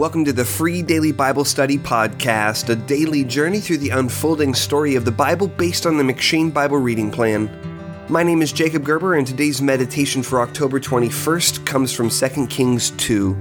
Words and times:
Welcome 0.00 0.24
to 0.24 0.32
the 0.32 0.46
free 0.46 0.80
daily 0.80 1.12
Bible 1.12 1.44
study 1.44 1.76
podcast, 1.76 2.70
a 2.70 2.74
daily 2.74 3.22
journey 3.22 3.60
through 3.60 3.76
the 3.76 3.90
unfolding 3.90 4.54
story 4.54 4.94
of 4.94 5.04
the 5.04 5.12
Bible 5.12 5.46
based 5.46 5.84
on 5.84 5.98
the 5.98 6.02
M'Cheyne 6.02 6.54
Bible 6.54 6.78
reading 6.78 7.10
plan. 7.10 7.50
My 8.08 8.22
name 8.22 8.40
is 8.40 8.50
Jacob 8.50 8.82
Gerber, 8.82 9.16
and 9.16 9.26
today's 9.26 9.60
meditation 9.60 10.22
for 10.22 10.40
October 10.40 10.80
21st 10.80 11.66
comes 11.66 11.92
from 11.92 12.08
2 12.08 12.46
Kings 12.46 12.92
2. 12.92 13.36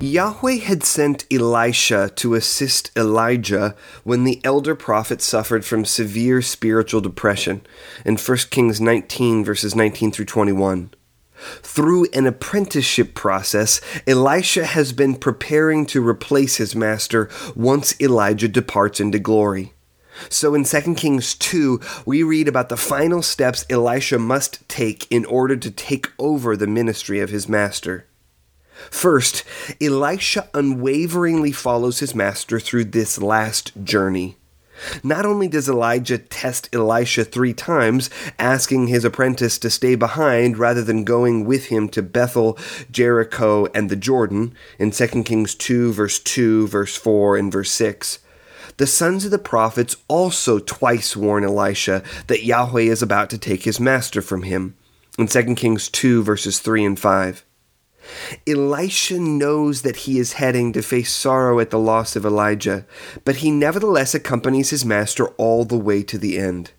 Yahweh 0.00 0.60
had 0.60 0.82
sent 0.82 1.26
Elisha 1.30 2.08
to 2.16 2.36
assist 2.36 2.90
Elijah 2.96 3.76
when 4.02 4.24
the 4.24 4.40
elder 4.44 4.74
prophet 4.74 5.20
suffered 5.20 5.66
from 5.66 5.84
severe 5.84 6.40
spiritual 6.40 7.02
depression 7.02 7.60
in 8.06 8.16
1 8.16 8.38
Kings 8.48 8.80
19, 8.80 9.44
verses 9.44 9.76
19 9.76 10.10
through 10.10 10.24
21. 10.24 10.94
Through 11.62 12.06
an 12.12 12.26
apprenticeship 12.26 13.14
process, 13.14 13.80
Elisha 14.06 14.66
has 14.66 14.92
been 14.92 15.16
preparing 15.16 15.86
to 15.86 16.06
replace 16.06 16.56
his 16.56 16.76
master 16.76 17.28
once 17.56 17.98
Elijah 18.00 18.48
departs 18.48 19.00
into 19.00 19.18
glory. 19.18 19.72
So 20.28 20.54
in 20.54 20.64
2 20.64 20.94
Kings 20.94 21.34
2, 21.34 21.80
we 22.04 22.22
read 22.22 22.48
about 22.48 22.68
the 22.68 22.76
final 22.76 23.22
steps 23.22 23.64
Elisha 23.70 24.18
must 24.18 24.68
take 24.68 25.06
in 25.10 25.24
order 25.24 25.56
to 25.56 25.70
take 25.70 26.12
over 26.18 26.56
the 26.56 26.66
ministry 26.66 27.20
of 27.20 27.30
his 27.30 27.48
master. 27.48 28.06
First, 28.90 29.44
Elisha 29.80 30.48
unwaveringly 30.54 31.52
follows 31.52 31.98
his 32.00 32.14
master 32.14 32.58
through 32.58 32.86
this 32.86 33.20
last 33.20 33.72
journey. 33.84 34.36
Not 35.02 35.26
only 35.26 35.48
does 35.48 35.68
Elijah 35.68 36.18
test 36.18 36.68
Elisha 36.72 37.24
three 37.24 37.52
times, 37.52 38.10
asking 38.38 38.86
his 38.86 39.04
apprentice 39.04 39.58
to 39.58 39.70
stay 39.70 39.94
behind 39.94 40.58
rather 40.58 40.82
than 40.82 41.04
going 41.04 41.44
with 41.44 41.66
him 41.66 41.88
to 41.90 42.02
Bethel, 42.02 42.58
Jericho, 42.90 43.66
and 43.74 43.90
the 43.90 43.96
Jordan, 43.96 44.54
in 44.78 44.90
2 44.90 45.24
Kings 45.24 45.54
2, 45.54 45.92
verse 45.92 46.18
2, 46.18 46.68
verse 46.68 46.96
4, 46.96 47.36
and 47.36 47.52
verse 47.52 47.70
6, 47.72 48.18
the 48.76 48.86
sons 48.86 49.24
of 49.24 49.30
the 49.30 49.38
prophets 49.38 49.96
also 50.08 50.58
twice 50.58 51.16
warn 51.16 51.44
Elisha 51.44 52.02
that 52.28 52.44
Yahweh 52.44 52.82
is 52.82 53.02
about 53.02 53.28
to 53.30 53.38
take 53.38 53.64
his 53.64 53.80
master 53.80 54.22
from 54.22 54.42
him, 54.42 54.74
in 55.18 55.26
2 55.26 55.54
Kings 55.54 55.88
2, 55.88 56.22
verses 56.22 56.60
3 56.60 56.84
and 56.84 56.98
5. 56.98 57.44
Elisha 58.46 59.18
knows 59.18 59.82
that 59.82 59.96
he 59.96 60.18
is 60.18 60.34
heading 60.34 60.72
to 60.72 60.82
face 60.82 61.12
sorrow 61.12 61.60
at 61.60 61.70
the 61.70 61.78
loss 61.78 62.16
of 62.16 62.24
Elijah, 62.24 62.86
but 63.24 63.36
he 63.36 63.50
nevertheless 63.50 64.14
accompanies 64.14 64.70
his 64.70 64.84
master 64.84 65.28
all 65.36 65.64
the 65.64 65.78
way 65.78 66.02
to 66.02 66.18
the 66.18 66.38
end. 66.38 66.72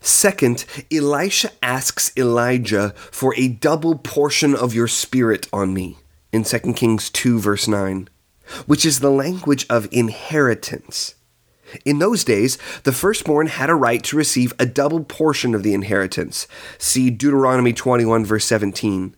Second, 0.00 0.64
Elisha 0.92 1.50
asks 1.62 2.12
Elijah 2.16 2.94
for 2.96 3.34
a 3.36 3.48
double 3.48 3.96
portion 3.96 4.54
of 4.54 4.74
your 4.74 4.88
spirit 4.88 5.48
on 5.52 5.74
me, 5.74 5.98
in 6.32 6.44
2 6.44 6.58
Kings 6.74 7.10
2, 7.10 7.40
verse 7.40 7.66
9, 7.66 8.08
which 8.66 8.84
is 8.84 9.00
the 9.00 9.10
language 9.10 9.66
of 9.68 9.88
inheritance. 9.90 11.14
In 11.84 11.98
those 11.98 12.22
days, 12.22 12.58
the 12.84 12.92
firstborn 12.92 13.48
had 13.48 13.68
a 13.68 13.74
right 13.74 14.02
to 14.04 14.16
receive 14.16 14.52
a 14.58 14.66
double 14.66 15.02
portion 15.02 15.54
of 15.54 15.64
the 15.64 15.74
inheritance. 15.74 16.46
See 16.78 17.10
Deuteronomy 17.10 17.72
21, 17.72 18.24
verse 18.24 18.44
17 18.44 19.16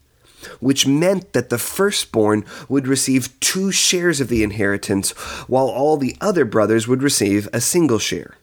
which 0.61 0.86
meant 0.86 1.33
that 1.33 1.50
the 1.50 1.58
firstborn 1.58 2.44
would 2.69 2.86
receive 2.86 3.39
two 3.41 3.70
shares 3.70 4.20
of 4.20 4.28
the 4.28 4.42
inheritance, 4.42 5.11
while 5.47 5.69
all 5.69 5.97
the 5.97 6.17
other 6.20 6.45
brothers 6.45 6.86
would 6.89 7.03
receive 7.03 7.48
a 7.53 7.61
single 7.61 7.98
share. 7.98 8.36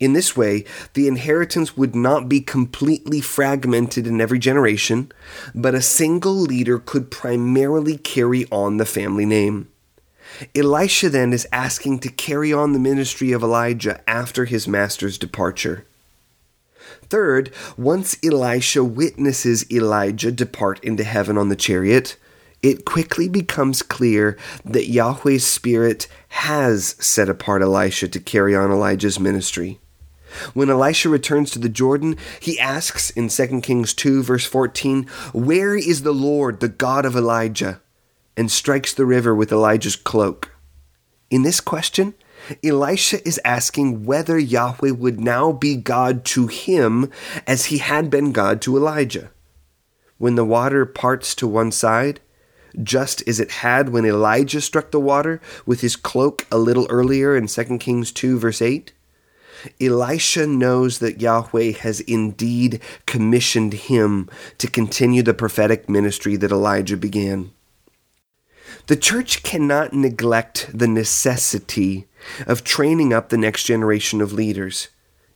In 0.00 0.12
this 0.12 0.36
way, 0.36 0.64
the 0.94 1.08
inheritance 1.08 1.76
would 1.76 1.96
not 1.96 2.28
be 2.28 2.40
completely 2.40 3.20
fragmented 3.20 4.06
in 4.06 4.20
every 4.20 4.38
generation, 4.38 5.10
but 5.54 5.74
a 5.74 5.82
single 5.82 6.34
leader 6.34 6.78
could 6.78 7.10
primarily 7.10 7.98
carry 7.98 8.46
on 8.52 8.76
the 8.76 8.86
family 8.86 9.26
name. 9.26 9.68
Elisha 10.54 11.08
then 11.08 11.32
is 11.32 11.48
asking 11.52 11.98
to 12.00 12.10
carry 12.10 12.52
on 12.52 12.72
the 12.72 12.78
ministry 12.78 13.32
of 13.32 13.42
Elijah 13.42 14.00
after 14.08 14.44
his 14.44 14.68
master's 14.68 15.18
departure. 15.18 15.84
Third, 17.08 17.52
once 17.76 18.16
Elisha 18.24 18.84
witnesses 18.84 19.70
Elijah 19.70 20.32
depart 20.32 20.82
into 20.84 21.04
heaven 21.04 21.38
on 21.38 21.48
the 21.48 21.56
chariot, 21.56 22.16
it 22.62 22.84
quickly 22.84 23.28
becomes 23.28 23.82
clear 23.82 24.36
that 24.64 24.88
Yahweh's 24.88 25.46
Spirit 25.46 26.08
has 26.28 26.96
set 26.98 27.28
apart 27.28 27.62
Elisha 27.62 28.08
to 28.08 28.20
carry 28.20 28.54
on 28.54 28.70
Elijah's 28.70 29.20
ministry. 29.20 29.78
When 30.52 30.68
Elisha 30.68 31.08
returns 31.08 31.50
to 31.52 31.58
the 31.58 31.68
Jordan, 31.68 32.16
he 32.40 32.58
asks 32.58 33.10
in 33.10 33.28
2 33.28 33.60
Kings 33.62 33.94
2, 33.94 34.22
verse 34.22 34.44
14, 34.44 35.04
Where 35.32 35.74
is 35.76 36.02
the 36.02 36.12
Lord, 36.12 36.60
the 36.60 36.68
God 36.68 37.06
of 37.06 37.16
Elijah? 37.16 37.80
and 38.38 38.52
strikes 38.52 38.94
the 38.94 39.04
river 39.04 39.34
with 39.34 39.50
Elijah's 39.50 39.96
cloak. 39.96 40.54
In 41.28 41.42
this 41.42 41.60
question, 41.60 42.14
Elisha 42.62 43.26
is 43.26 43.40
asking 43.44 44.04
whether 44.04 44.38
Yahweh 44.38 44.90
would 44.90 45.20
now 45.20 45.52
be 45.52 45.76
God 45.76 46.24
to 46.26 46.46
him 46.46 47.10
as 47.46 47.66
he 47.66 47.78
had 47.78 48.10
been 48.10 48.32
God 48.32 48.60
to 48.62 48.76
Elijah. 48.76 49.30
When 50.18 50.34
the 50.34 50.44
water 50.44 50.84
parts 50.84 51.34
to 51.36 51.46
one 51.46 51.70
side, 51.70 52.20
just 52.82 53.26
as 53.28 53.40
it 53.40 53.50
had 53.50 53.88
when 53.88 54.04
Elijah 54.04 54.60
struck 54.60 54.90
the 54.90 55.00
water 55.00 55.40
with 55.64 55.80
his 55.80 55.96
cloak 55.96 56.46
a 56.50 56.58
little 56.58 56.86
earlier 56.90 57.36
in 57.36 57.46
2 57.46 57.78
Kings 57.78 58.12
2, 58.12 58.38
verse 58.38 58.62
8, 58.62 58.92
Elisha 59.80 60.46
knows 60.46 60.98
that 60.98 61.20
Yahweh 61.20 61.72
has 61.72 62.00
indeed 62.00 62.80
commissioned 63.06 63.72
him 63.72 64.28
to 64.58 64.70
continue 64.70 65.22
the 65.22 65.34
prophetic 65.34 65.88
ministry 65.88 66.36
that 66.36 66.52
Elijah 66.52 66.96
began. 66.96 67.50
The 68.88 68.96
church 68.96 69.42
cannot 69.42 69.92
neglect 69.92 70.70
the 70.72 70.88
necessity 70.88 72.06
of 72.46 72.64
training 72.64 73.12
up 73.12 73.28
the 73.28 73.36
next 73.36 73.64
generation 73.64 74.22
of 74.22 74.32
leaders. 74.32 74.88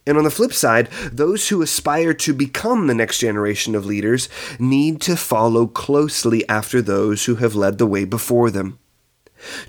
And 0.07 0.17
on 0.17 0.25
the 0.25 0.31
flip 0.31 0.55
side, 0.55 0.89
those 1.13 1.51
who 1.51 1.61
aspire 1.61 2.15
to 2.15 2.33
become 2.33 2.87
the 2.87 2.95
next 2.95 3.19
generation 3.19 3.75
of 3.75 3.85
leaders 3.85 4.31
need 4.59 5.03
to 5.03 5.19
follow 5.19 5.67
closely 5.67 6.49
after 6.49 6.81
those 6.81 7.27
who 7.27 7.35
have 7.37 7.55
led 7.55 7.77
the 7.77 7.87
way 7.87 8.07
before 8.07 8.51
them. 8.51 8.79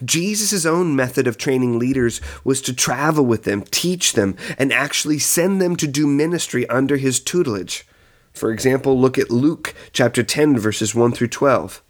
Jesus' 0.06 0.66
own 0.66 0.96
method 0.96 1.28
of 1.28 1.38
training 1.38 1.78
leaders 1.78 2.22
was 2.46 2.62
to 2.62 2.74
travel 2.74 3.26
with 3.26 3.44
them, 3.44 3.64
teach 3.64 4.14
them, 4.14 4.38
and 4.58 4.72
actually 4.72 5.20
send 5.20 5.62
them 5.62 5.76
to 5.76 5.88
do 5.88 6.08
ministry 6.08 6.66
under 6.70 6.96
his 6.96 7.20
tutelage. 7.20 7.86
For 8.32 8.50
example, 8.50 8.98
look 8.98 9.18
at 9.18 9.30
Luke 9.30 9.74
chapter 9.92 10.24
10 10.24 10.58
verses 10.58 10.96
1 10.96 11.12
through 11.12 11.28
12 11.28 11.84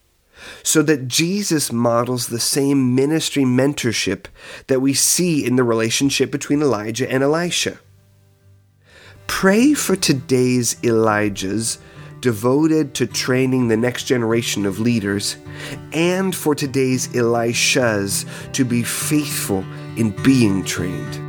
so 0.64 0.82
that 0.84 1.08
Jesus 1.08 1.72
models 1.72 2.28
the 2.28 2.40
same 2.40 2.96
ministry 2.96 3.44
mentorship 3.44 4.26
that 4.68 4.82
we 4.82 4.94
see 4.94 5.46
in 5.46 5.56
the 5.56 5.64
relationship 5.64 6.32
between 6.32 6.62
Elijah 6.62 7.10
and 7.10 7.24
Elisha. 7.24 7.80
Pray 9.28 9.74
for 9.74 9.96
today's 9.96 10.76
Elijahs 10.76 11.78
devoted 12.24 12.94
to 12.94 13.06
training 13.06 13.68
the 13.68 13.76
next 13.76 14.06
generation 14.06 14.66
of 14.66 14.80
leaders, 14.80 15.36
and 15.92 16.34
for 16.34 16.56
today's 16.56 17.10
Elishas 17.10 18.26
to 18.54 18.64
be 18.64 18.82
faithful 18.82 19.60
in 19.98 20.12
being 20.24 20.64
trained. 20.64 21.23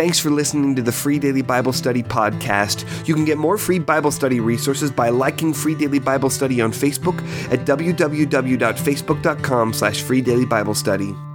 Thanks 0.00 0.18
for 0.18 0.30
listening 0.30 0.74
to 0.76 0.82
the 0.82 0.92
Free 0.92 1.18
Daily 1.18 1.42
Bible 1.42 1.74
Study 1.74 2.02
podcast. 2.02 3.06
You 3.06 3.14
can 3.14 3.26
get 3.26 3.36
more 3.36 3.58
free 3.58 3.78
Bible 3.78 4.10
study 4.10 4.40
resources 4.40 4.90
by 4.90 5.10
liking 5.10 5.52
Free 5.52 5.74
Daily 5.74 5.98
Bible 5.98 6.30
Study 6.30 6.62
on 6.62 6.72
Facebook 6.72 7.20
at 7.52 7.66
www.facebook.com 7.66 9.72
slash 9.74 10.02
freedailyBiblestudy. 10.02 11.29